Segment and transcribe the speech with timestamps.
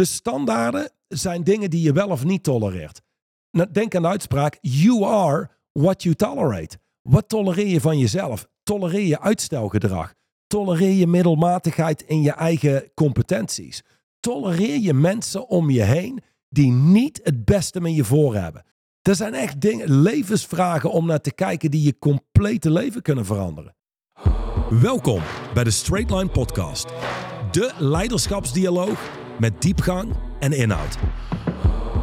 [0.00, 3.02] Dus standaarden zijn dingen die je wel of niet tolereert.
[3.50, 6.78] Nou, Denk aan de uitspraak: You are what you tolerate.
[7.02, 8.46] Wat tolereer je van jezelf?
[8.62, 10.14] Tolereer je uitstelgedrag?
[10.46, 13.82] Tolereer je middelmatigheid in je eigen competenties?
[14.20, 18.64] Tolereer je mensen om je heen die niet het beste met je voor hebben?
[19.02, 23.76] Er zijn echt dingen, levensvragen om naar te kijken die je complete leven kunnen veranderen.
[24.70, 25.22] Welkom
[25.54, 26.88] bij de Straight Line Podcast.
[27.50, 30.98] De leiderschapsdialoog met diepgang en inhoud.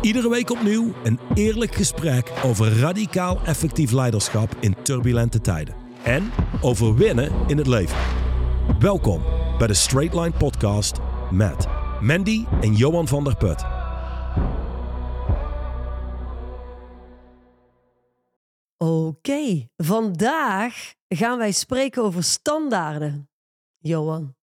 [0.01, 5.75] Iedere week opnieuw een eerlijk gesprek over radicaal effectief leiderschap in turbulente tijden.
[6.03, 6.31] En
[6.61, 7.97] over winnen in het leven.
[8.79, 9.21] Welkom
[9.57, 10.97] bij de Straight Line Podcast
[11.31, 11.67] met
[12.01, 13.65] Mandy en Johan van der Put.
[18.77, 23.29] Oké, vandaag gaan wij spreken over standaarden.
[23.77, 24.36] Johan,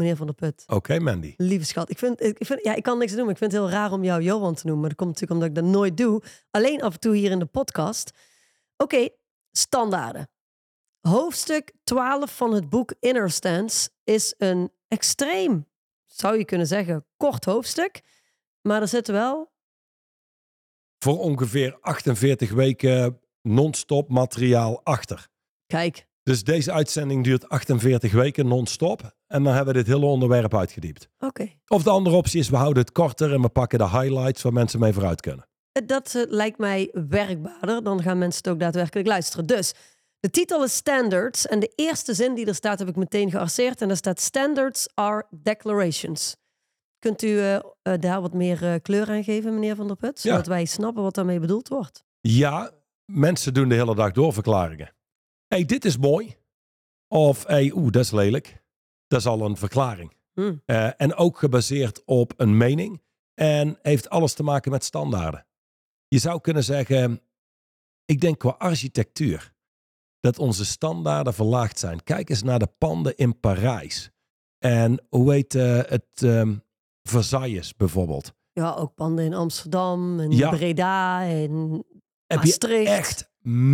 [0.00, 0.64] meneer Van der Put.
[0.66, 1.34] Oké, Mandy.
[1.36, 3.60] Lieve schat, ik, vind, ik, vind, ja, ik kan niks doen, maar ik vind het
[3.60, 4.80] heel raar om jou Johan te noemen.
[4.80, 6.22] Maar dat komt natuurlijk omdat ik dat nooit doe.
[6.50, 8.10] Alleen af en toe hier in de podcast.
[8.76, 9.08] Oké,
[9.52, 10.28] standaarden.
[11.00, 15.66] Hoofdstuk 12 van het boek Inner Stance is een extreem,
[16.06, 18.00] zou je kunnen zeggen, kort hoofdstuk.
[18.60, 19.52] Maar er zit wel
[20.98, 25.28] Voor ongeveer 48 weken non-stop materiaal achter.
[25.66, 29.14] Kijk, Dus deze uitzending duurt 48 weken non-stop.
[29.30, 31.08] En dan hebben we dit hele onderwerp uitgediept.
[31.18, 31.48] oké.
[31.66, 34.52] Of de andere optie is, we houden het korter en we pakken de highlights waar
[34.52, 35.48] mensen mee vooruit kunnen.
[35.86, 37.82] Dat eh, lijkt mij werkbaarder.
[37.82, 39.46] Dan gaan mensen het ook daadwerkelijk luisteren.
[39.46, 39.74] Dus,
[40.20, 41.46] de titel is Standards.
[41.46, 43.80] En de eerste zin die er staat heb ik meteen gearseerd.
[43.80, 46.36] En daar staat Standards are declarations.
[46.98, 47.62] Kunt u eh, eh,
[48.00, 50.22] daar wat meer eh, kleur aan geven, meneer Van der Put?
[50.22, 50.30] Ja.
[50.30, 52.04] Zodat wij snappen wat daarmee bedoeld wordt.
[52.20, 52.70] Ja,
[53.04, 54.94] mensen doen de hele dag door verklaringen.
[55.46, 56.36] hey, dit is mooi.
[57.08, 58.59] Of hey, oeh, dat is lelijk.
[59.10, 60.12] Dat is al een verklaring.
[60.34, 60.54] Hm.
[60.64, 63.02] Eh, en ook gebaseerd op een mening.
[63.34, 65.46] En heeft alles te maken met standaarden.
[66.08, 67.20] Je zou kunnen zeggen,
[68.04, 69.52] ik denk qua architectuur,
[70.20, 72.02] dat onze standaarden verlaagd zijn.
[72.02, 74.10] Kijk eens naar de panden in Parijs.
[74.58, 76.56] En hoe heet eh, het ehm,
[77.02, 78.32] Versailles bijvoorbeeld.
[78.52, 80.50] Ja, ook panden in Amsterdam en Ja.
[80.50, 81.84] Breda en
[82.26, 82.90] Heb je Maastricht.
[82.90, 83.30] echt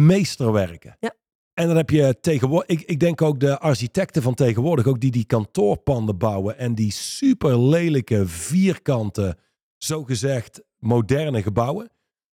[0.07, 0.97] meesterwerken.
[1.01, 1.15] Ja.
[1.57, 5.11] En dan heb je tegenwoordig, ik, ik denk ook de architecten van tegenwoordig, ook die
[5.11, 9.37] die kantoorpanden bouwen en die super lelijke, vierkante,
[9.77, 11.91] zogezegd moderne gebouwen.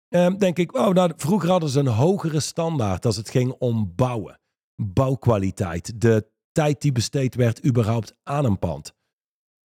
[0.08, 3.92] Ehm, denk ik, oh, nou, vroeger hadden ze een hogere standaard als het ging om
[3.96, 4.40] bouwen.
[4.76, 8.92] Bouwkwaliteit, de tijd die besteed werd überhaupt aan een pand.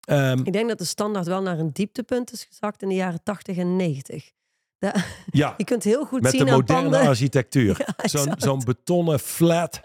[0.01, 3.23] Ehm, Ik denk dat de standaard wel naar een dieptepunt is gezakt in de jaren
[3.23, 4.33] 80 en 90.
[4.79, 7.77] Ja, je kunt heel goed met zien de moderne architectuur.
[8.03, 9.81] Ja, Zo'n betonnen flat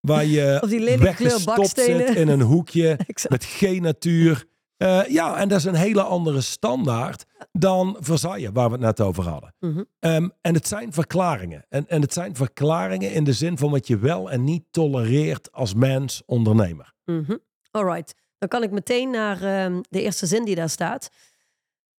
[0.00, 2.98] waar je Of die weggestopt zit in een hoekje
[3.28, 4.44] met geen natuur.
[4.76, 9.00] Eh, ja, en dat is een hele andere standaard dan Versailles, waar we het net
[9.00, 9.54] over hadden.
[9.60, 9.82] Mhm.
[9.98, 11.66] Ehm, en het zijn verklaringen.
[11.68, 15.52] En, en het zijn verklaringen in de zin van wat je wel en niet tolereert
[15.52, 16.92] als mens, ondernemer.
[17.04, 17.36] Mhm.
[17.70, 18.14] Alright.
[18.38, 21.08] Dan kan ik meteen naar ehm, de eerste zin die daar staat.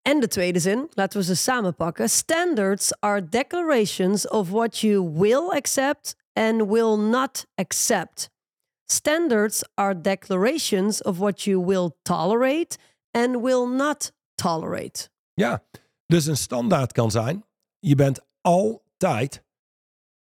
[0.07, 0.87] En de tweede zin.
[0.93, 2.09] Laten we ze samen pakken.
[2.09, 8.29] Standards are declarations of what you will accept and will not accept.
[8.91, 12.77] Standards are declarations of what you will tolerate
[13.11, 15.09] and will not tolerate.
[15.33, 15.63] Ja,
[16.05, 17.45] dus een standaard kan zijn,
[17.79, 19.43] je bent altijd,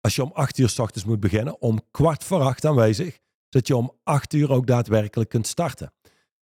[0.00, 3.18] als je om acht uur s ochtends moet beginnen, om kwart voor acht aanwezig,
[3.48, 5.92] zodat je om acht uur ook daadwerkelijk kunt starten.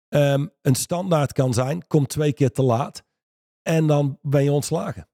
[0.09, 3.09] Ehm, een standaard kan zijn, kom twee keer te laat
[3.63, 5.09] en dan ben je ontslagen.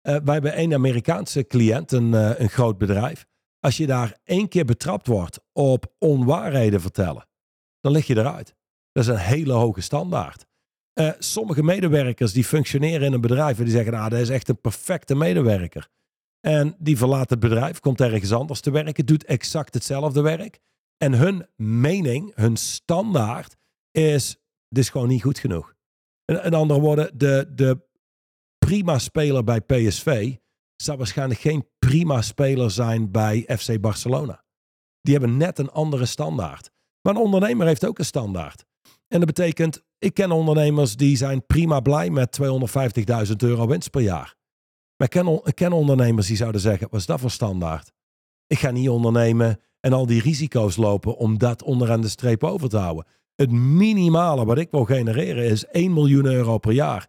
[0.00, 3.26] Eh, wij hebben één Amerikaanse cliënt, een, eh, een groot bedrijf.
[3.60, 7.28] Als je daar één keer betrapt wordt op onwaarheden vertellen,
[7.80, 8.54] dan lig je eruit.
[8.92, 10.46] Dat is een hele hoge standaard.
[10.92, 14.48] Eh, sommige medewerkers die functioneren in een bedrijf en die zeggen, nou, dat is echt
[14.48, 15.88] een perfecte medewerker.
[16.40, 20.58] En die verlaat het bedrijf, komt ergens anders te werken, doet exact hetzelfde werk.
[20.96, 23.56] En hun mening, hun standaard
[23.90, 24.36] is,
[24.68, 25.74] dit is gewoon niet goed genoeg.
[26.24, 27.87] In andere woorden, de, de
[28.58, 30.34] prima speler bij PSV
[30.76, 34.44] zou waarschijnlijk geen prima speler zijn bij FC Barcelona.
[35.00, 36.70] Die hebben net een andere standaard.
[37.02, 38.64] Maar een ondernemer heeft ook een standaard.
[39.08, 42.38] En dat betekent, ik ken ondernemers die zijn prima blij met
[43.28, 44.36] 250.000 euro winst per jaar.
[44.96, 47.92] Maar ik ken, ik ken ondernemers die zouden zeggen, wat is dat voor standaard?
[48.46, 52.68] Ik ga niet ondernemen en al die risico's lopen om dat onderaan de streep over
[52.68, 53.06] te houden.
[53.34, 57.08] Het minimale wat ik wil genereren is 1 miljoen euro per jaar.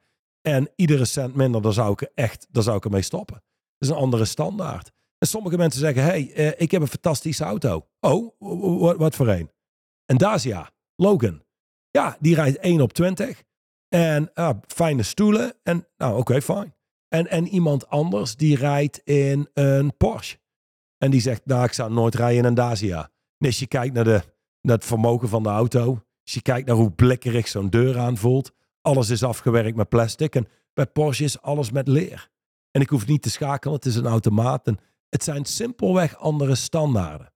[0.50, 3.36] En iedere cent minder, daar zou ik echt daar zou ik ermee stoppen.
[3.78, 4.92] Dat is een andere standaard.
[5.18, 7.88] En sommige mensen zeggen, hey, eh, ik heb een fantastische auto.
[8.00, 8.34] Oh,
[8.98, 9.52] wat voor een?
[10.06, 11.44] Een Dacia, Logan.
[11.92, 13.44] Ja, die rijdt 1 op 20.
[13.90, 15.54] En ah, fijne stoelen.
[15.64, 16.76] En nou, oké, fijn.
[17.08, 20.38] En, en iemand anders die rijdt in een Porsche.
[20.98, 23.12] En die zegt, nou, ik zou nooit rijden in een Dacia.
[23.38, 24.24] En als je kijkt naar, de,
[24.62, 26.04] naar het vermogen van de auto.
[26.24, 28.52] Als je kijkt naar hoe blikkerig zo'n deur aanvoelt.
[28.82, 30.36] Alles is afgewerkt met plastic.
[30.36, 32.30] En bij Porsche is alles met leer.
[32.72, 33.76] En ik hoef niet te schakelen.
[33.76, 34.68] Het is een automaat.
[34.68, 34.78] En
[35.10, 37.34] het zijn simpelweg andere standaarden.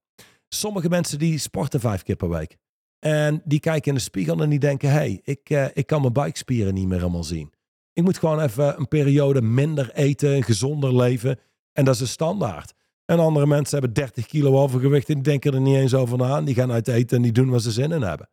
[0.48, 2.56] Sommige mensen die sporten vijf keer per week.
[2.98, 6.00] En die kijken in de spiegel en die denken: hé, hey, ik, uh, ik kan
[6.00, 7.52] mijn buikspieren niet meer helemaal zien.
[7.92, 11.38] Ik moet gewoon even een periode minder eten, gezonder leven.
[11.72, 12.72] En dat is een standaard.
[13.04, 16.42] En andere mensen hebben 30 kilo overgewicht en die denken er niet eens over na.
[16.42, 18.28] Die gaan uit eten en die doen wat ze zin in hebben.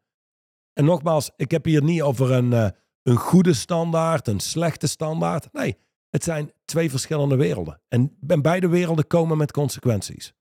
[0.73, 2.67] En nogmaals, ik heb hier niet over een, uh,
[3.03, 5.53] een goede standaard, een slechte standaard.
[5.53, 5.77] Nee,
[6.09, 7.81] het zijn twee verschillende werelden.
[7.87, 10.33] En beide werelden komen met consequenties.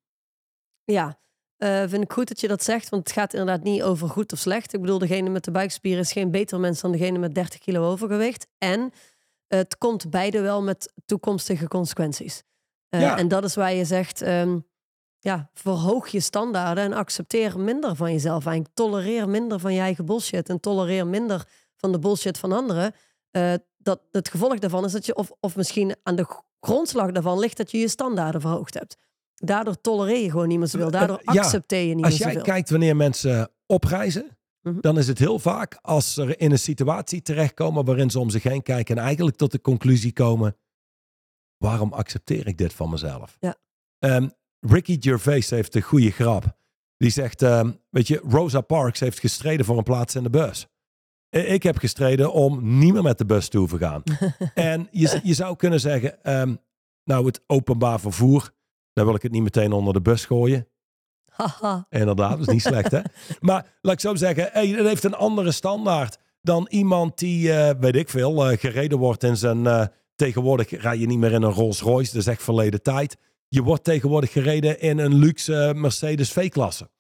[0.85, 1.21] Ja,
[1.59, 4.33] uh, vind ik goed dat je dat zegt, want het gaat inderdaad niet over goed
[4.33, 4.75] of slecht.
[4.75, 7.91] Ik bedoel, degene met de buikspieren is geen beter mens dan degene met 30 kilo
[7.91, 8.47] overgewicht.
[8.59, 8.93] En
[9.47, 12.43] het komt beide wel met toekomstige consequenties.
[12.91, 13.19] Uh, ja.
[13.19, 14.67] En dat is waar je zegt, um,
[15.19, 18.47] ja, verhoog je standaarden en accepteer minder van jezelf.
[18.47, 21.49] En tolereer minder van je eigen bullshit en tolereer minder
[21.81, 22.95] van de bullshit van anderen.
[23.33, 27.39] Uh, dat het gevolg daarvan is dat je, of, of misschien aan de grondslag daarvan
[27.39, 28.97] ligt dat je je standaarden verhoogd hebt.
[29.35, 30.91] Daardoor tolereer je gewoon niet meer zoveel.
[30.91, 32.27] Daardoor accepteer je niet meer zoveel.
[32.27, 36.51] Als jij kijkt wanneer mensen opreizen, mm dan is het heel vaak als ze in
[36.51, 40.57] een situatie terechtkomen waarin ze om zich heen kijken en eigenlijk tot de conclusie komen:
[41.57, 43.37] waarom accepteer ik dit van mezelf?
[43.41, 43.57] Ja.
[43.99, 46.57] Um, Ricky Gervais heeft een goede grap.
[46.97, 50.67] Die zegt, um, weet je, Rosa Parks heeft gestreden voor een plaats in de bus.
[51.31, 54.03] Ik heb gestreden om niet meer met de bus te hoeven gaan.
[54.55, 56.59] en je, je zou kunnen zeggen, um,
[57.05, 58.51] nou het openbaar vervoer,
[58.93, 60.69] dan wil ik het niet meteen onder de bus gooien.
[61.31, 61.87] Haha.
[61.89, 63.01] Inderdaad, dat is niet slecht hè.
[63.41, 67.71] Maar laat ik zo zeggen, hey, het heeft een andere standaard dan iemand die, uh,
[67.81, 69.65] weet ik veel, uh, gereden wordt in zijn...
[69.65, 69.85] Uh,
[70.15, 73.17] tegenwoordig rij je niet meer in een Rolls Royce, dat is echt verleden tijd.
[73.49, 76.91] Je wordt tegenwoordig gereden in een luxe Mercedes V-klasse.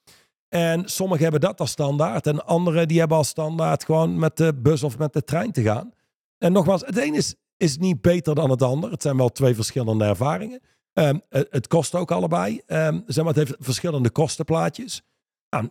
[0.50, 2.26] En sommigen hebben dat als standaard.
[2.26, 5.62] En anderen die hebben als standaard gewoon met de bus of met de trein te
[5.62, 5.92] gaan.
[6.38, 8.90] En nogmaals, het een is, is niet beter dan het ander.
[8.90, 10.60] Het zijn wel twee verschillende ervaringen.
[10.92, 12.60] Um, het, kost ook allebei.
[12.66, 15.02] Um, zeg maar, het heeft verschillende kostenplaatjes.
[15.54, 15.70] Um,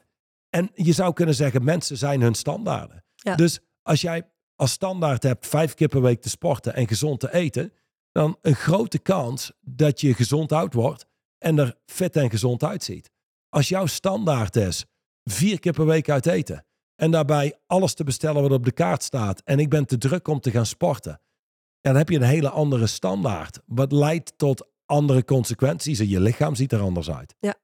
[0.50, 3.04] en je zou kunnen zeggen, mensen zijn hun standaarden.
[3.16, 3.36] Ja.
[3.36, 4.24] Dus als jij
[4.56, 7.74] als standaard hebt vijf keer per week te sporten en gezond te eten,
[8.12, 11.06] dan een grote kans dat je gezond oud wordt
[11.38, 13.12] en er fit en gezond uitziet.
[13.50, 14.86] Als jouw standaard is
[15.24, 16.66] vier keer per week uit eten
[16.96, 20.28] en daarbij alles te bestellen wat op de kaart staat en ik ben te druk
[20.28, 21.22] om te gaan sporten,
[21.82, 23.60] dan heb je een hele andere standaard.
[23.66, 27.36] Wat leidt tot andere consequenties en je lichaam ziet er anders uit.
[27.40, 27.56] Ja.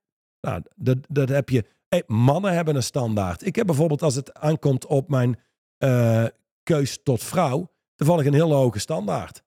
[0.41, 1.65] Nou, dat, dat heb je.
[1.87, 3.45] Hey, mannen hebben een standaard.
[3.45, 5.39] Ik heb bijvoorbeeld als het aankomt op mijn
[5.83, 6.25] uh,
[6.63, 9.43] keus tot vrouw, dan val ik een hele hoge standaard.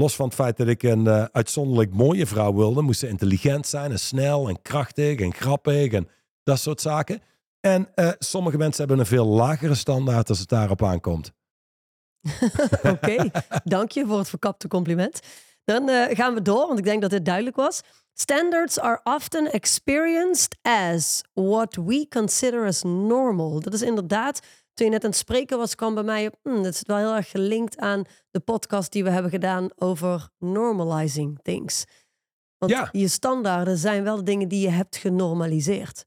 [0.00, 3.66] Los van het feit dat ik een uh, uitzonderlijk mooie vrouw wilde, moest ze intelligent
[3.66, 6.08] zijn en snel en krachtig en grappig en
[6.42, 7.22] dat soort zaken.
[7.60, 11.32] En uh, sommige mensen hebben een veel lagere standaard als het daarop aankomt.
[12.92, 13.30] Oké,
[13.64, 15.20] dank je voor het verkapte compliment.
[15.64, 17.80] Dan uh, gaan we door, want ik denk dat dit duidelijk was.
[18.12, 23.60] Standards are often experienced as what we consider as normal.
[23.60, 24.40] Dat is inderdaad
[24.80, 26.38] toen je net aan het spreken was, kwam bij mij op.
[26.42, 30.28] Hmm, dat is wel heel erg gelinkt aan de podcast die we hebben gedaan over
[30.38, 31.84] normalizing things.
[32.58, 32.88] Want ja.
[32.92, 36.04] je standaarden zijn wel de dingen die je hebt genormaliseerd.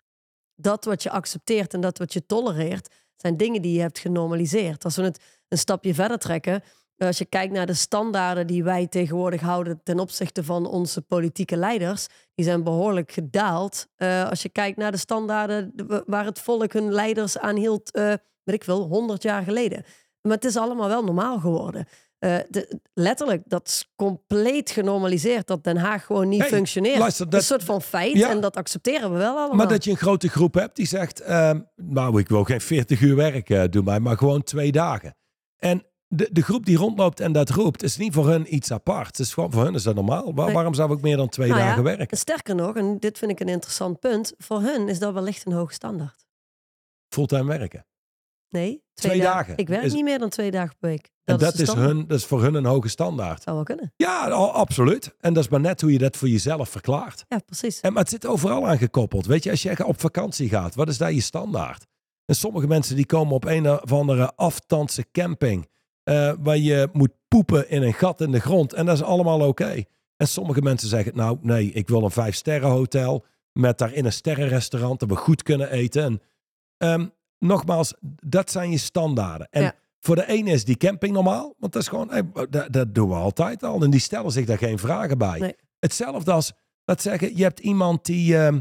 [0.56, 4.84] Dat wat je accepteert en dat wat je tolereert, zijn dingen die je hebt genormaliseerd.
[4.84, 6.64] Als we het een stapje verder trekken,
[6.98, 11.58] als je kijkt naar de standaarden die wij tegenwoordig houden ten opzichte van onze politieke
[11.58, 13.88] leiders, die zijn behoorlijk gedaald.
[13.98, 15.74] Uh, als je kijkt naar de standaarden
[16.06, 18.14] waar het volk hun leiders aan hield, uh,
[18.44, 19.84] weet ik wel, honderd jaar geleden.
[20.22, 21.88] Maar het is allemaal wel normaal geworden.
[22.20, 26.98] Uh, de, letterlijk, dat is compleet genormaliseerd dat Den Haag gewoon niet functioneert.
[26.98, 29.56] Luister, dat is een soort van feit en dat accepteren we wel allemaal.
[29.56, 33.02] Maar dat je een grote groep hebt die zegt, uh, nou ik wil geen 40
[33.02, 35.16] uur werk uh, doen, mij, maar gewoon twee dagen.
[35.58, 39.08] En de, de groep die rondloopt en dat roept, is niet voor hun iets apart.
[39.08, 40.34] Het is gewoon voor hun is dat normaal.
[40.34, 42.18] Waar, Waarom zou ik meer dan twee nou dagen ja, werken?
[42.18, 45.52] Sterker nog, en dit vind ik een interessant punt, voor hun is dat wellicht een
[45.52, 46.26] hoge standaard.
[47.10, 47.86] Fulltime werken.
[48.54, 49.38] Nee, twee, twee dagen.
[49.38, 49.58] dagen.
[49.58, 49.94] Ik werk is...
[49.94, 51.12] niet meer dan twee dagen per week.
[51.24, 53.44] Dat en dat is, is, hun, dat is voor hun een hoge standaard.
[53.44, 53.94] Zou wel kunnen.
[53.96, 55.16] Ja, absoluut.
[55.20, 57.26] En dat is maar net hoe je dat voor jezelf verklaart.
[57.28, 57.80] Ja, precies.
[57.82, 59.26] En, maar het zit overal aan gekoppeld.
[59.26, 61.86] Weet je, als je op vakantie gaat, wat is daar je standaard?
[62.26, 65.72] En sommige mensen die komen op een of andere aftandse camping.
[66.10, 68.74] Uh, waar je moet poepen in een gat in de grond.
[68.74, 69.84] En dat is allemaal oké.
[70.18, 73.26] En sommige mensen zeggen, nou nee, ik wil een vijf sterren hotel.
[73.54, 75.00] Met daarin een sterrenrestaurant.
[75.00, 76.22] Dat we goed kunnen eten.
[76.78, 77.12] En, um,
[77.44, 77.94] nogmaals,
[78.26, 79.48] dat zijn je standaarden.
[79.50, 79.76] En ja.
[80.00, 81.56] voor de ene is die camping normaal.
[81.58, 83.84] Want dat is gewoon, hey, dat, dat doen we altijd al.
[83.84, 85.40] En die stellen zich daar geen vragen bij.
[85.40, 85.56] Nee.
[85.80, 86.54] Hetzelfde als,
[86.86, 88.60] laat zeggen, je hebt iemand die ehm,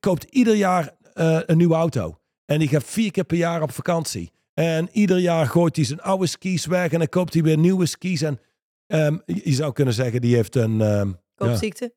[0.00, 2.18] koopt ieder jaar eh, een nieuwe auto.
[2.44, 4.32] En die gaat vier keer per jaar op vakantie.
[4.54, 7.86] En ieder jaar gooit hij zijn oude skis weg en dan koopt hij weer nieuwe
[7.86, 8.22] skis.
[8.22, 8.40] En
[8.86, 11.04] ehm, je zou kunnen zeggen, die heeft een ja,
[11.36, 11.94] Koopziekte.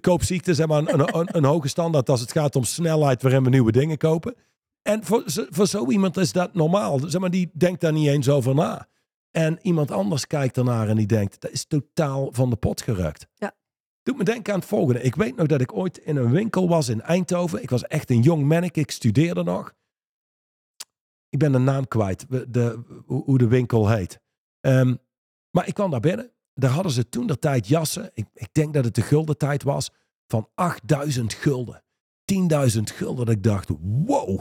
[0.00, 3.50] koopziekte, zeg maar, een, een, een hoge standaard als het gaat om snelheid waarin we
[3.50, 4.34] nieuwe dingen kopen.
[4.82, 6.98] En voor, zo- voor zo iemand is dat normaal.
[6.98, 8.88] Zeg maar, die denkt daar niet eens over na.
[9.30, 13.26] En iemand anders kijkt ernaar en die denkt, dat is totaal van de pot gerukt.
[13.34, 13.54] Ja.
[14.02, 15.02] Doet me denken aan het volgende.
[15.02, 17.62] Ik weet nog dat ik ooit in een winkel was in Eindhoven.
[17.62, 19.72] Ik was echt een jong manneke, ik studeerde nog.
[21.28, 24.20] Ik ben de naam kwijt, de, hoe hoe de winkel heet.
[24.60, 24.94] Ehm,
[25.50, 26.32] maar ik kwam daar binnen.
[26.54, 28.10] Daar hadden ze toen de tijd jassen.
[28.14, 29.90] Ik, ik denk dat het de gulden tijd was.
[30.26, 31.82] Van 8000 gulden.
[32.24, 32.38] 10.000
[32.82, 33.26] gulden.
[33.26, 34.40] Dat ik dacht, wow.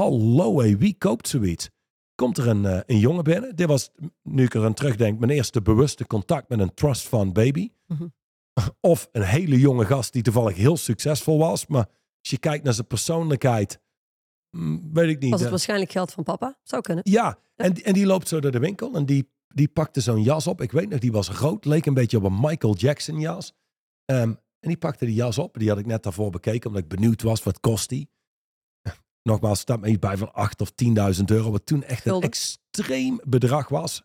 [0.00, 1.68] Hallo hé, wie koopt zoiets?
[2.14, 3.56] Komt er een, eh, een jongen binnen.
[3.56, 3.90] Dit was,
[4.22, 7.70] nu ik er aan terugdenk, mijn eerste bewuste contact met een trust fund baby.
[7.86, 8.06] Mhm.
[8.80, 11.66] Of een hele jonge gast die toevallig heel succesvol was.
[11.66, 11.86] Maar
[12.20, 13.80] als je kijkt naar zijn persoonlijkheid,
[14.50, 15.30] mm, weet ik niet.
[15.30, 16.58] Was het eh, waarschijnlijk geld van papa?
[16.62, 17.04] Zou kunnen.
[17.10, 20.22] ja, en, die- en die loopt zo door de winkel en die, die pakte zo'n
[20.22, 20.60] jas op.
[20.60, 23.52] Ik weet nog, die was rood, leek een beetje op een Michael Jackson jas.
[24.04, 24.28] Ehm,
[24.60, 25.58] en die pakte die jas op.
[25.58, 28.08] Die had ik net daarvoor bekeken, omdat ik benieuwd was, wat kost die?
[29.26, 30.72] Nogmaals, staat me iets bij van 8 of
[31.18, 34.02] 10.000 euro, wat toen echt een extreem bedrag was.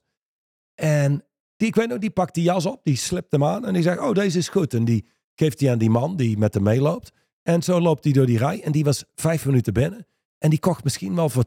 [0.75, 1.25] En
[1.55, 3.81] die, ik weet nog, die pakt die jas op, die slipt hem aan en die
[3.83, 4.73] zegt, oh, deze is goed.
[4.73, 7.11] En die geeft hij aan die man die met hem meeloopt.
[7.43, 10.05] En zo loopt hij door die rij en die was vijf minuten binnen.
[10.37, 11.45] En die kocht misschien wel voor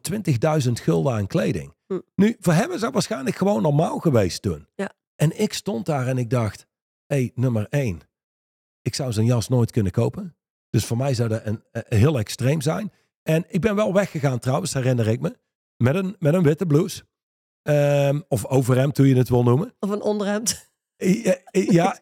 [0.66, 1.74] 20.000 gulden aan kleding.
[1.86, 2.00] Hm.
[2.14, 4.66] Nu, voor hem is dat waarschijnlijk gewoon normaal geweest toen.
[4.74, 4.92] Ja.
[5.16, 6.66] En ik stond daar en ik dacht,
[7.06, 8.00] hé, hey, nummer één.
[8.82, 10.36] Ik zou zo'n jas nooit kunnen kopen.
[10.70, 12.92] Dus voor mij zou dat een, een- heel extreem zijn.
[13.24, 15.36] En ik ben wel weggegaan trouwens, herinner ik me.
[15.76, 17.02] Met een, met een witte blouse.
[17.62, 19.74] Ehm, of overhemd, hoe je het wil noemen.
[19.80, 20.52] Of een onderhemd.
[20.96, 21.98] Ja, ja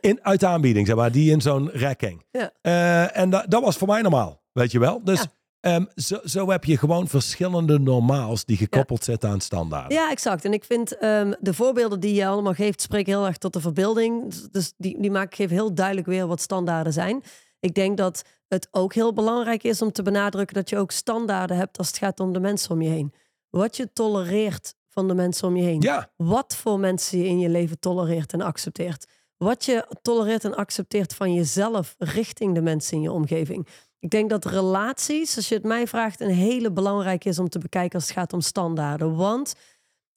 [0.00, 1.12] in, uit de aanbieding, zeg maar.
[1.12, 2.24] Die in zo'n rekking.
[2.30, 2.52] Ja.
[2.60, 5.04] Eh, en da- dat was voor mij normaal, weet je wel.
[5.04, 5.26] Dus Ja.
[5.60, 9.96] ehm, zo, zo heb je gewoon verschillende normaals die gekoppeld zitten aan standaarden.
[9.96, 10.44] Ja, exact.
[10.44, 13.60] En ik vind ehm, de voorbeelden die je allemaal geeft, spreken heel erg tot de
[13.60, 14.24] verbeelding.
[14.30, 17.22] Dus- Dus die, die geven heel duidelijk weer wat standaarden zijn.
[17.60, 21.56] Ik denk dat het ook heel belangrijk is om te benadrukken dat je ook standaarden
[21.56, 23.12] hebt als het gaat om de mensen om je heen.
[23.50, 25.80] Wat je tolereert van de mensen om je heen.
[25.80, 29.06] Ja, Wat voor mensen je in je leven tolereert en accepteert.
[29.36, 33.68] Wat je tolereert en accepteert van jezelf richting de mensen in je omgeving.
[33.98, 37.58] Ik denk dat relaties, als je het mij vraagt, een hele belangrijke is om te
[37.58, 39.16] bekijken als het gaat om standaarden.
[39.16, 39.54] Want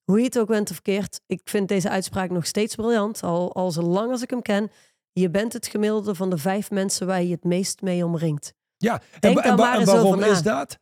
[0.04, 3.54] hoe je het ook bent of verkeerd, ik vind deze uitspraak nog steeds briljant, al,
[3.54, 4.72] al zo lang als ik hem ken.
[5.14, 8.54] Je bent het gemiddelde van de vijf mensen waar je het meest mee omringt.
[8.78, 9.02] ja.
[9.20, 10.80] En, waarom is dat?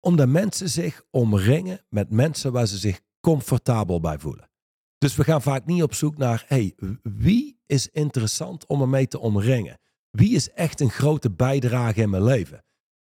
[0.00, 4.50] Omdat mensen zich omringen met mensen waar ze zich comfortabel bij voelen.
[4.98, 9.18] Dus we gaan vaak niet op zoek naar, hey, wie is interessant om ermee te
[9.18, 9.78] omringen?
[10.10, 12.64] Wie is echt een grote bijdrage in mijn leven?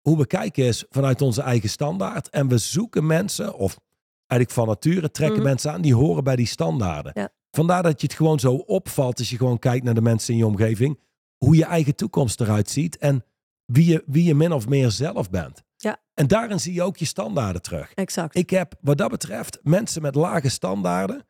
[0.00, 2.28] Hoe we kijken is vanuit onze eigen standaard.
[2.28, 3.78] En we zoeken mensen, of
[4.26, 5.48] eigenlijk van nature trekken Mhm.
[5.48, 7.12] mensen aan die horen bij die standaarden.
[7.14, 7.30] Ja.
[7.54, 10.38] Vandaar dat je het gewoon zo opvalt als je gewoon kijkt naar de mensen in
[10.38, 10.98] je omgeving.
[11.36, 13.24] Hoe je eigen toekomst eruit ziet en
[13.64, 15.62] wie je, wie je min of meer zelf bent.
[15.76, 16.00] Ja.
[16.14, 17.92] En daarin zie je ook je standaarden terug.
[17.94, 18.36] Exact.
[18.36, 21.26] Ik heb wat dat betreft mensen met lage standaarden.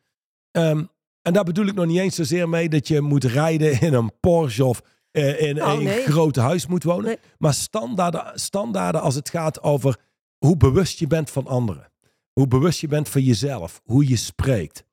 [0.50, 0.84] Ehm,
[1.22, 4.12] en daar bedoel ik nog niet eens zozeer mee dat je moet rijden in een
[4.20, 6.02] Porsche of eh, in Oh, een nee.
[6.02, 7.04] groot huis moet wonen.
[7.04, 7.18] Nee.
[7.38, 9.96] Maar standaarden, standaarden als het gaat over
[10.38, 11.92] hoe bewust je bent van anderen.
[12.32, 13.80] Hoe bewust je bent van jezelf.
[13.84, 14.84] Hoe je spreekt.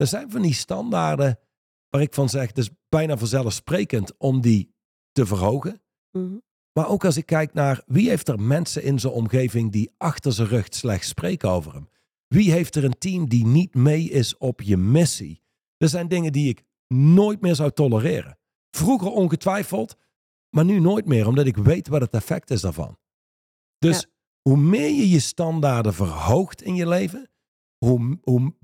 [0.00, 1.38] Er zijn van die standaarden
[1.88, 4.74] waar ik van zeg, het is bijna vanzelfsprekend om die
[5.12, 5.82] te verhogen.
[6.10, 6.36] Mhm.
[6.72, 10.32] Maar ook als ik kijk naar wie heeft er mensen in zijn omgeving die achter
[10.32, 11.88] zijn rug slecht spreken over hem.
[12.26, 15.42] Wie heeft er een team die niet mee is op je missie?
[15.76, 16.64] Er zijn dingen die ik
[16.94, 18.38] nooit meer zou tolereren.
[18.70, 19.96] Vroeger ongetwijfeld,
[20.50, 22.98] maar nu nooit meer, omdat ik weet wat het effect is daarvan.
[23.78, 24.06] Dus
[24.40, 27.30] hoe meer je je standaarden verhoogt in je leven,
[27.84, 28.54] hoe, hoe,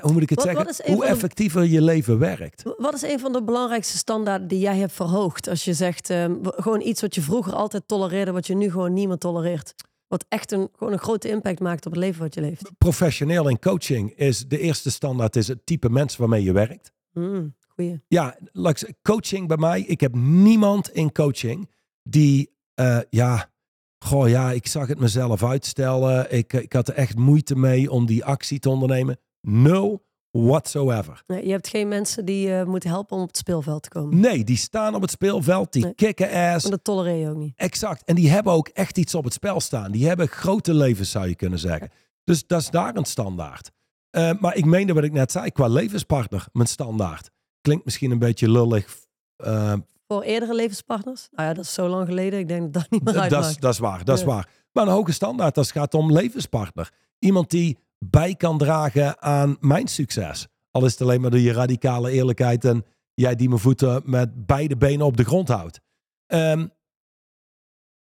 [0.00, 0.64] hoe moet ik het Wat- zeggen?
[0.66, 2.62] wat Hoe de- effectiever je leven werkt.
[2.76, 5.48] Wat is een van de belangrijkste standaarden die jij hebt verhoogd?
[5.48, 8.92] Als je zegt, ehm, gewoon iets wat je vroeger altijd tolereerde, wat je nu gewoon
[8.92, 9.74] niet meer tolereert.
[10.08, 12.70] Wat echt een, gewoon een grote impact maakt op het leven wat je leeft.
[12.78, 16.92] Professioneel in coaching is de eerste standaard is het type mensen waarmee je werkt.
[17.12, 18.00] Mm, goeie.
[18.08, 19.80] Ja, zeggen, coaching bij mij.
[19.80, 21.70] Ik heb niemand in coaching
[22.02, 23.50] die, eh, ja,
[23.98, 26.32] goh, ja, ik zag het mezelf uitstellen.
[26.32, 29.18] Ik, ik had er echt moeite mee om die actie te ondernemen.
[29.46, 31.22] Nul whatsoever.
[31.26, 34.20] Nee, je hebt geen mensen die je moeten helpen om op het speelveld te komen.
[34.20, 35.94] Nee, die staan op het speelveld, die Nee.
[35.94, 36.62] kicken ass.
[36.62, 37.52] Want dat tolereer je ook niet.
[37.56, 38.04] Exact.
[38.04, 39.90] En die hebben ook echt iets op het spel staan.
[39.92, 41.90] Die hebben grote levens, zou je kunnen zeggen.
[42.24, 43.70] Dus dat is daar een standaard.
[44.10, 47.30] Eh, maar ik meende wat ik net zei, qua levenspartner, mijn standaard.
[47.60, 48.96] Klinkt misschien een beetje lullig.
[49.36, 49.72] eh,
[50.08, 51.28] Voor eerdere levenspartners?
[51.30, 52.38] Nou ja, dat is zo lang geleden.
[52.38, 53.46] Ik denk dat dat niet meer dat, uitmaakt.
[53.46, 54.28] is, dat is waar, dat is Ja.
[54.28, 54.48] waar.
[54.72, 56.90] Maar een hoge standaard, als het gaat om levenspartner.
[57.18, 57.78] Iemand die
[58.10, 60.46] bij kan dragen aan mijn succes.
[60.70, 62.84] Al is het alleen maar door je radicale eerlijkheid en
[63.14, 65.80] jij die mijn voeten met beide benen op de grond houdt.
[66.26, 66.66] Ehm,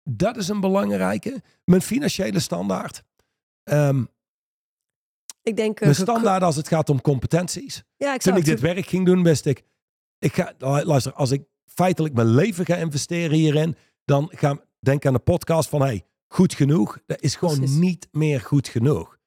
[0.03, 1.41] dat is een belangrijke.
[1.65, 3.03] Mijn financiële standaard.
[3.63, 4.03] Ehm,
[5.41, 5.75] Ik denk...
[5.79, 7.83] eh, mijn standaard als het gaat om competenties.
[7.97, 9.63] Ja, Toen ik dit werk ging doen, wist ik,
[10.19, 15.13] ik ga, luister, als ik feitelijk mijn leven ga investeren hierin, dan ga denk aan
[15.13, 16.99] de podcast van, hey, goed genoeg.
[17.05, 17.77] Dat is gewoon Precies.
[17.77, 19.19] niet meer goed genoeg.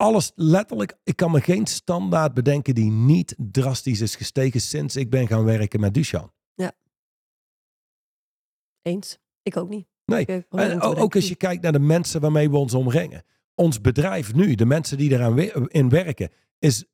[0.00, 5.10] Alles letterlijk, ik kan me geen standaard bedenken die niet drastisch is gestegen sinds ik
[5.10, 6.32] ben gaan werken met Duchan.
[8.82, 9.18] Eens.
[9.42, 9.86] Ik ook niet.
[10.04, 13.22] Nee, Ik, en ook, als je kijkt naar de mensen waarmee we ons omringen.
[13.54, 16.84] Ons bedrijf nu, de mensen die eraan we- in werken, is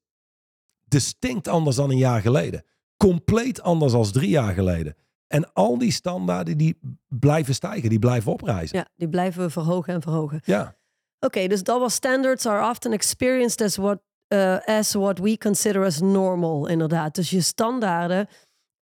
[0.84, 2.64] distinct anders dan een jaar geleden.
[2.96, 4.96] Compleet anders dan drie jaar geleden.
[5.26, 8.78] En al die standaarden die blijven stijgen, die blijven oprijzen.
[8.78, 10.40] Ja, die blijven we verhogen en verhogen.
[10.44, 10.76] Ja,
[11.26, 15.84] Oké, dus dat was standards are often experienced as what, eh, as what we consider
[15.84, 17.14] as normal, inderdaad.
[17.14, 18.28] Dus je standaarden,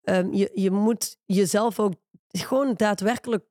[0.03, 1.93] ehm, je, je moet jezelf ook
[2.27, 3.45] gewoon daadwerkelijk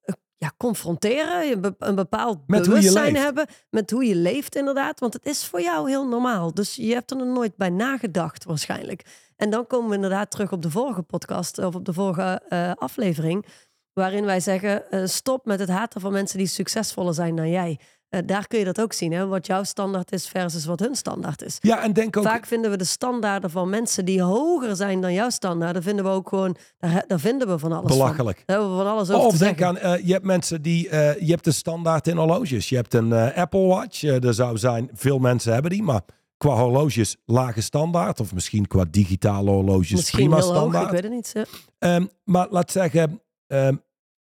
[0.00, 5.00] eh, ja, confronteren, een bepaald Met bewustzijn hebben met hoe je leeft, inderdaad.
[5.00, 6.54] Want het is voor jou heel normaal.
[6.54, 9.04] Dus je hebt er nog nooit bij nagedacht, waarschijnlijk.
[9.36, 12.72] En dan komen we inderdaad terug op de vorige podcast of op de vorige eh,
[12.74, 13.46] aflevering.
[13.94, 17.78] Waarin wij zeggen: eh, stop met het haten van mensen die succesvoller zijn dan jij.
[18.08, 19.26] Eh, daar kun je dat ook zien, hè?
[19.26, 21.56] wat jouw standaard is versus wat hun standaard is.
[21.60, 25.12] ja en denk ook, Vaak vinden we de standaarden van mensen die hoger zijn dan
[25.12, 27.98] jouw standaarden, vinden we ook gewoon, daar, daar vinden we van alles van.
[27.98, 28.42] belachelijk.
[28.46, 29.82] Daar hebben we van alles over Of te denk zeggen.
[29.82, 32.68] aan, eh, je hebt mensen die, je hebt de standaard in horloges.
[32.68, 36.02] Je hebt een Apple Watch, er zou zijn, veel mensen hebben die, maar
[36.36, 38.20] qua horloges lage standaard.
[38.20, 40.84] Of misschien qua digitale horloges Misschien prima heel hoog, standaard.
[40.84, 41.46] ik weet het niet.
[41.78, 43.76] Ehm, maar laat zeggen, ehm,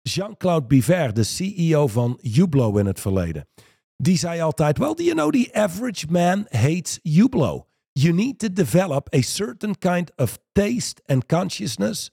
[0.02, 3.48] Jean-Claude Biver, de CEO van Hublot in het verleden,
[3.96, 7.66] die zei altijd: Well, do you know the average man hates Hublot?
[7.92, 12.10] You need to develop a certain kind of taste and consciousness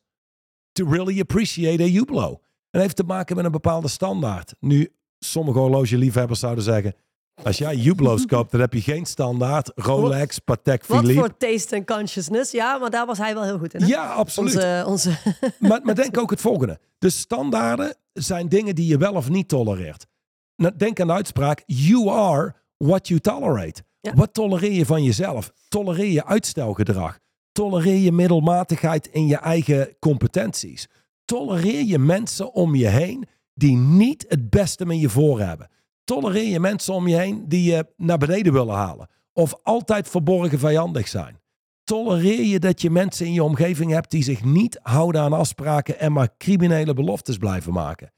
[0.71, 2.41] to really appreciate a Hublot.
[2.69, 4.55] En heeft te maken met een bepaalde standaard.
[4.59, 6.95] Nu, sommige horlogeliefhebbers zouden zeggen.
[7.43, 9.71] Als jij Hublots koopt, dan heb je geen standaard.
[9.75, 11.19] Rolex, Patek Wat Philippe.
[11.19, 12.52] voor taste en consciousness.
[12.52, 13.82] Ja, maar daar was hij wel heel goed in.
[13.82, 13.88] Hè?
[13.88, 14.56] Ja, absoluut.
[14.56, 15.17] Onze, onze
[15.60, 16.80] maar, maar denk ook het volgende.
[16.97, 20.08] De standaarden zijn dingen die je wel of niet tolereert.
[20.56, 23.84] Nou, Denk aan de uitspraak: You are what you tolerate.
[24.02, 24.13] Ja.
[24.13, 25.52] Wat tolereer je van jezelf?
[25.69, 27.19] Tolereer je uitstelgedrag?
[27.52, 30.88] Tolereer je middelmatigheid in je eigen competenties?
[31.25, 35.69] Tolereer je mensen om je heen die niet het beste met je voor hebben?
[36.10, 39.10] Tolereer je mensen om je heen die je naar beneden willen halen?
[39.34, 41.39] Of altijd verborgen vijandig zijn?
[41.84, 46.00] Tolereer je dat je mensen in je omgeving hebt die zich niet houden aan afspraken
[46.00, 48.13] en maar criminele beloftes blijven maken?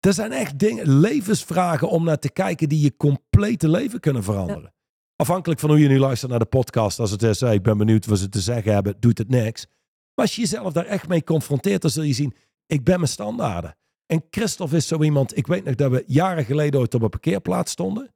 [0.00, 4.74] Er zijn echt dingen, levensvragen om naar te kijken die je complete leven kunnen veranderen.
[5.16, 6.98] Afhankelijk van hoe je nu luistert naar de podcast.
[6.98, 9.66] Als het is, hey, ik ben benieuwd wat ze te zeggen hebben, doet het niks.
[10.14, 12.34] Maar als je jezelf daar echt mee confronteert, dan zul je zien,
[12.66, 13.76] ik ben mijn standaarden.
[14.06, 17.08] En Christophe is zo iemand, ik weet nog dat we jaren geleden ooit op een
[17.08, 18.14] parkeerplaats stonden.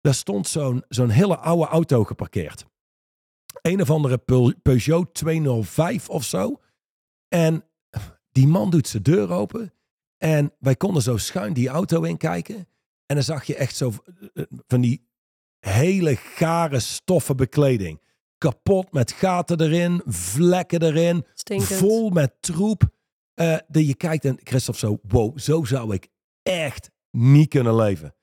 [0.00, 2.64] Daar stond zo'n zo'n hele oude auto geparkeerd.
[3.62, 6.60] Een of andere Pe- Peugeot 205 of zo.
[7.28, 7.64] En
[8.30, 9.72] die man doet zijn deur open.
[10.18, 12.56] En wij konden zo schuin die auto inkijken.
[13.06, 13.92] En dan zag je echt zo
[14.34, 15.08] eh, van die
[15.58, 18.02] hele gare stoffen bekleding.
[18.38, 21.78] Kapot met gaten erin, vlekken erin, stinkend.
[21.78, 22.82] vol met troep.
[23.34, 26.08] Eh dat je kijkt en Christophe zo, wow, zo zou ik
[26.42, 28.14] echt niet kunnen leven.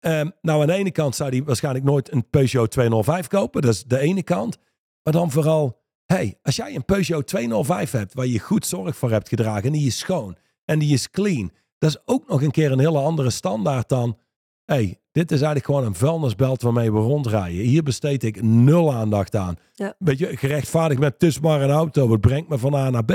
[0.00, 3.62] Ehm, nou, aan de ene kant zou hij waarschijnlijk nooit een Peugeot 205 kopen.
[3.62, 4.58] Dat is de ene kant.
[5.02, 9.10] Maar dan vooral, hey, als jij een Peugeot 205 hebt waar je goed zorg voor
[9.10, 12.50] hebt gedragen en die is schoon en die is clean, dat is ook nog een
[12.50, 14.18] keer een hele andere standaard dan,
[14.64, 17.60] hey, dit is eigenlijk gewoon een vuilnisbelt waarmee we rondrijden.
[17.60, 19.56] Hier besteed ik nul aandacht aan.
[19.72, 19.94] Ja.
[19.98, 23.12] Beetje gerechtvaardigd met is maar een auto, het brengt me van A naar B.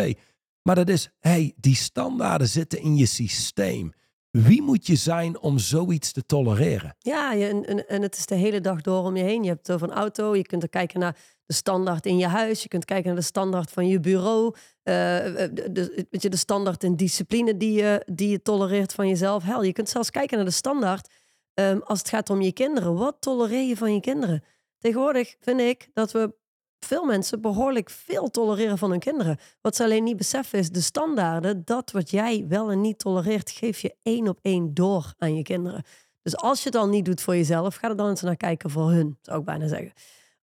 [0.66, 3.94] Maar dat is, hey, die standaarden zitten in je systeem.
[4.32, 6.96] Wie moet je zijn om zoiets te tolereren?
[7.00, 9.44] Ja, en, en, het is de hele dag door om je heen.
[9.44, 10.36] Je hebt het over een auto.
[10.36, 12.62] Je kunt er kijken naar de standaard in je huis.
[12.64, 14.56] Je kunt kijken naar de standaard van je bureau.
[14.84, 18.94] eh, eh, de, de, weet je, de standaard in discipline die je, die je tolereert
[18.94, 19.44] van jezelf.
[19.44, 21.10] Hel, je kunt zelfs kijken naar de standaard
[21.54, 22.96] ehm, als het gaat om je kinderen.
[22.96, 24.44] Wat tolereer je van je kinderen?
[24.78, 26.36] Tegenwoordig vind ik dat we
[26.86, 29.38] veel mensen behoorlijk veel tolereren van hun kinderen.
[29.62, 31.62] Wat ze alleen niet beseffen is de standaarden.
[31.66, 35.44] Dat wat jij wel en niet tolereert, geef je één op één door aan je
[35.44, 35.84] kinderen.
[36.22, 38.70] Dus als je het al niet doet voor jezelf, ga er dan eens naar kijken
[38.70, 39.94] voor hun, zou ik bijna zeggen.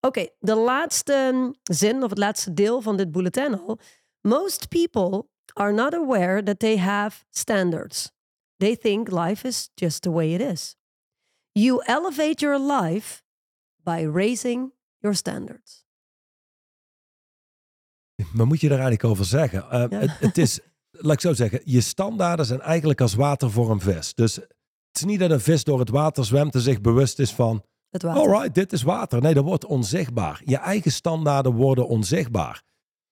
[0.00, 3.78] Oké, de laatste zin of het laatste deel van dit bulletin al.
[4.20, 8.12] Most people are not aware that they have standards.
[8.56, 10.76] They think life is just the way it is.
[11.52, 13.22] You elevate your life
[13.82, 15.84] by raising your standards.
[18.32, 19.64] Maar moet je daar eigenlijk over zeggen?
[19.72, 19.98] Uh, Ja.
[19.98, 23.80] het, het is, laat ik zo zeggen, je standaarden zijn eigenlijk als water voor een
[23.80, 24.14] vis.
[24.14, 24.46] Dus het
[24.92, 28.02] is niet dat een vis door het water zwemt en zich bewust is van, Het
[28.02, 28.22] water.
[28.22, 29.20] alright, dit is water.
[29.22, 30.42] Nee, dat wordt onzichtbaar.
[30.44, 32.62] Je eigen standaarden worden onzichtbaar.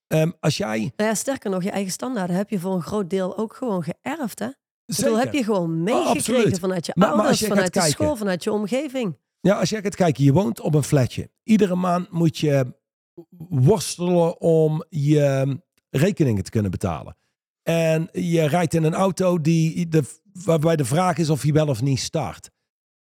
[0.06, 3.10] Ehm, als jij, Nou ja, sterker nog, je eigen standaarden heb je voor een groot
[3.10, 4.38] deel ook gewoon geërfd.
[4.38, 4.48] Hè?
[4.84, 6.58] Bedoel, heb je gewoon meegekregen absoluut.
[6.58, 9.18] vanuit je Maar- ouders, vanuit de kijken- school, vanuit je omgeving.
[9.40, 11.30] Ja, als jij gaat kijken, je woont op een flatje.
[11.42, 12.76] Iedere maand moet je
[13.48, 17.16] worstelen om je rekeningen te kunnen betalen.
[17.62, 20.02] En je rijdt in een auto die de,
[20.32, 22.50] waarbij de vraag is of je wel of niet start.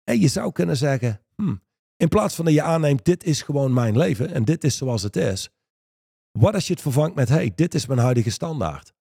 [0.04, 1.62] En je zou kunnen zeggen, hmm,
[1.98, 5.02] in plaats van dat je aanneemt, dit is gewoon mijn leven en dit is zoals
[5.04, 5.50] het is.
[6.32, 8.94] Wat als je het vervangt met, hey, dit is mijn huidige standaard.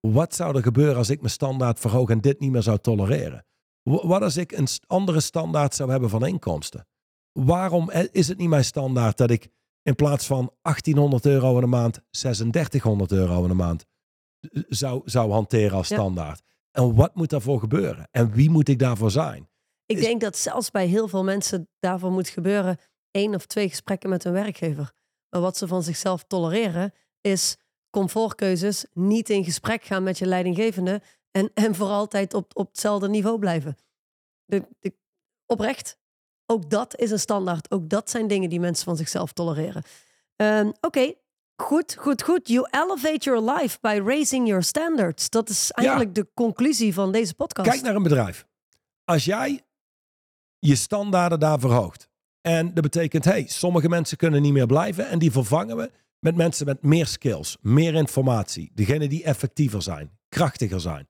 [0.00, 3.44] Wat zou er gebeuren als ik mijn standaard verhoog en dit niet meer zou tolereren?
[3.82, 6.86] Wa- Wat als ik een andere standaard zou hebben van inkomsten?
[7.32, 9.48] Waarom eh, is het niet mijn standaard dat ik
[9.82, 13.84] in plaats van 1800 euro in de maand 3600 euro in de maand
[14.40, 15.96] eh, zou, zou hanteren als Ja.
[15.96, 16.42] standaard?
[16.70, 18.08] En wat moet daarvoor gebeuren?
[18.10, 19.48] En wie moet ik daarvoor zijn?
[19.86, 22.78] Ik Is- denk dat zelfs bij heel veel mensen daarvoor moet gebeuren
[23.10, 24.92] één of twee gesprekken met hun werkgever.
[25.28, 27.56] Maar wat ze van zichzelf tolereren is
[27.90, 33.08] comfortkeuzes, niet in gesprek gaan met je leidinggevende en, en voor altijd op, op hetzelfde
[33.08, 33.76] niveau blijven.
[34.44, 34.94] De, de,
[35.46, 35.98] oprecht.
[36.52, 37.70] Ook dat is een standaard.
[37.70, 39.82] Ook dat zijn dingen die mensen van zichzelf tolereren.
[40.36, 41.12] Ehm, Oké,
[41.56, 42.48] goed, goed, goed.
[42.48, 45.30] You elevate your life by raising your standards.
[45.30, 47.68] Dat is eigenlijk de conclusie van deze podcast.
[47.68, 48.46] Kijk naar een bedrijf.
[49.04, 49.60] Als jij
[50.58, 52.08] je standaarden daar verhoogt.
[52.40, 55.08] En dat betekent, hey, sommige mensen kunnen niet meer blijven.
[55.08, 58.70] En die vervangen we met mensen met meer skills, meer informatie.
[58.74, 61.06] Degene die effectiever zijn, krachtiger zijn.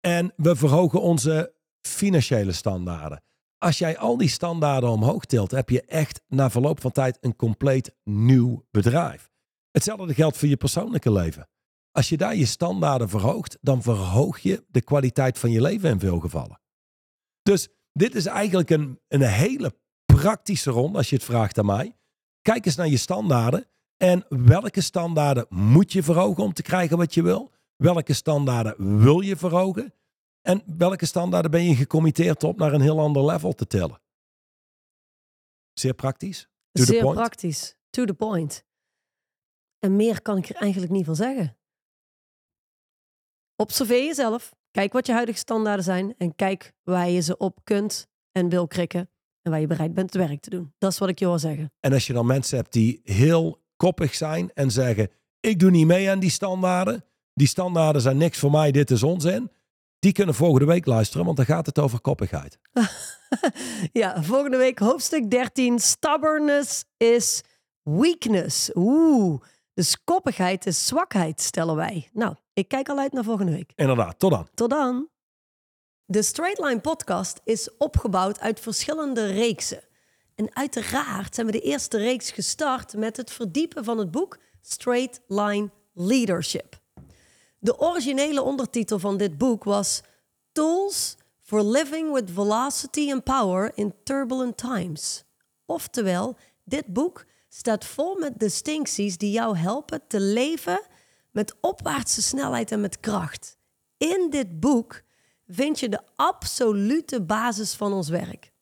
[0.00, 3.22] En we verhogen onze financiële standaarden.
[3.58, 7.36] Als jij al die standaarden omhoog tilt, heb je echt na verloop van tijd een
[7.36, 9.30] compleet nieuw bedrijf.
[9.70, 11.48] Hetzelfde geldt voor je persoonlijke leven.
[11.90, 15.98] Als je daar je standaarden verhoogt, dan verhoog je de kwaliteit van je leven in
[15.98, 16.60] veel gevallen.
[17.42, 21.96] Dus dit is eigenlijk een, een hele praktische ronde, als je het vraagt aan mij.
[22.42, 23.66] Kijk eens naar je standaarden.
[23.96, 27.52] En welke standaarden moet je verhogen om te krijgen wat je wil?
[27.76, 29.92] Welke standaarden wil je verhogen?
[30.48, 34.00] En welke standaarden ben je gecommitteerd op naar een heel ander level te tillen?
[35.72, 36.40] Zeer praktisch.
[36.72, 37.16] To the Zeer point.
[37.16, 37.76] praktisch.
[37.90, 38.64] To the point.
[39.78, 41.56] En meer kan ik er eigenlijk niet van zeggen.
[43.56, 44.54] Observeer jezelf.
[44.70, 46.14] Kijk wat je huidige standaarden zijn.
[46.18, 49.10] En kijk waar je ze op kunt en wil krikken.
[49.42, 50.74] En waar je bereid bent het werk te doen.
[50.78, 51.72] Dat is wat ik je wil zeggen.
[51.80, 55.86] En als je dan mensen hebt die heel koppig zijn en zeggen: Ik doe niet
[55.86, 57.04] mee aan die standaarden.
[57.34, 59.50] Die standaarden zijn niks voor mij, dit is onzin.
[59.98, 62.58] Die kunnen volgende week luisteren, want dan gaat het over koppigheid.
[63.92, 65.78] ja, volgende week hoofdstuk 13.
[65.78, 67.42] Stubbornness is
[67.82, 68.70] weakness.
[68.74, 69.40] Oeh,
[69.74, 72.08] dus koppigheid is zwakheid, stellen wij.
[72.12, 73.72] Nou, ik kijk al uit naar volgende week.
[73.74, 74.48] Inderdaad, tot dan.
[74.54, 75.08] Tot dan.
[76.04, 79.82] De Straight Line podcast is opgebouwd uit verschillende reeksen.
[80.34, 85.20] En uiteraard zijn we de eerste reeks gestart met het verdiepen van het boek Straight
[85.26, 86.80] Line Leadership.
[87.58, 90.02] De originele ondertitel van dit boek was
[90.52, 95.24] Tools for Living with Velocity and Power in Turbulent Times.
[95.66, 100.80] Oftewel, dit boek staat vol met distincties die jou helpen te leven
[101.30, 103.56] met opwaartse snelheid en met kracht.
[103.96, 105.02] In dit boek
[105.46, 108.52] vind je de absolute basis van ons werk.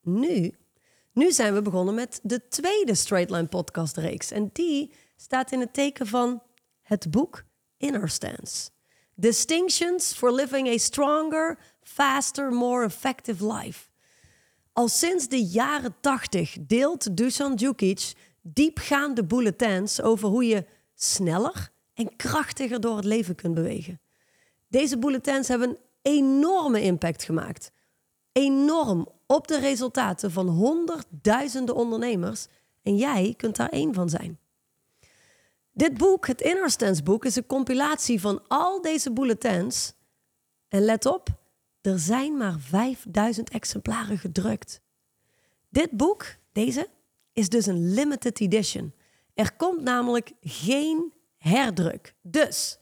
[0.00, 0.54] Nu,
[1.12, 4.30] nu zijn we begonnen met de tweede Straight Line podcast reeks.
[4.30, 6.42] En die staat in het teken van
[6.82, 7.44] het boek
[7.84, 8.70] Inner Stance.
[9.14, 13.88] Distinctions for living a stronger, faster, more effective life.
[14.72, 22.16] Al sinds de jaren 80 deelt Dusan Djukic diepgaande bulletins over hoe je sneller en
[22.16, 24.00] krachtiger door het leven kunt bewegen.
[24.68, 27.70] Deze bulletins hebben een enorme impact gemaakt.
[28.32, 32.46] Enorm op de resultaten van honderdduizenden ondernemers.
[32.82, 34.38] En jij kunt daar één van zijn.
[35.76, 39.92] Dit boek, het Inner Stance boek, is een compilatie van al deze bulletins.
[40.68, 41.28] En let op,
[41.80, 44.80] er zijn maar 5000 exemplaren gedrukt.
[45.68, 46.88] Dit boek, deze,
[47.32, 48.94] is dus een limited edition.
[49.34, 52.14] Er komt namelijk geen herdruk.
[52.22, 52.78] Dus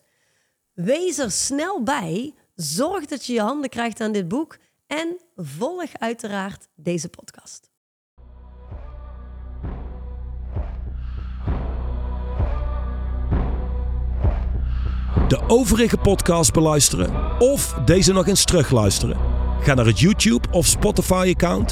[0.72, 2.34] wees er snel bij.
[2.54, 4.58] Zorg dat je je handen krijgt aan dit boek.
[4.86, 7.71] En volg uiteraard deze podcast.
[15.28, 19.16] De overige podcast beluisteren of deze nog eens terugluisteren?
[19.60, 21.70] Ga naar het YouTube of Spotify account